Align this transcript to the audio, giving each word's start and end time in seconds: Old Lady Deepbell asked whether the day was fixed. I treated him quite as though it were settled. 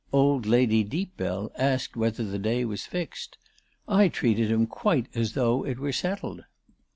Old 0.11 0.47
Lady 0.47 0.83
Deepbell 0.83 1.51
asked 1.59 1.95
whether 1.95 2.23
the 2.23 2.39
day 2.39 2.65
was 2.65 2.87
fixed. 2.87 3.37
I 3.87 4.07
treated 4.07 4.49
him 4.49 4.65
quite 4.65 5.05
as 5.13 5.33
though 5.33 5.63
it 5.63 5.77
were 5.77 5.91
settled. 5.93 6.41